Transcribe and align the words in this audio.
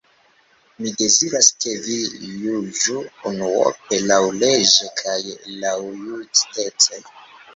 Mi 0.83 0.91
deziras, 1.01 1.49
ke 1.65 1.73
vi 1.87 1.97
juĝu 2.45 2.95
unuope 3.31 3.99
laŭleĝe 4.13 4.89
kaj 5.03 5.19
laŭjustece. 5.65 7.03